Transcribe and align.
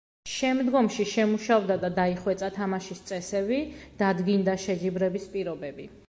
შემდგომში 0.35 1.03
შემუშავდა 1.09 1.75
და 1.83 1.91
დაიხვეწა 1.99 2.49
თამაშის 2.55 3.01
წესები, 3.09 3.59
დადგინდა 4.03 4.55
შეჯიბრების 4.65 5.29
პირობები. 5.35 5.87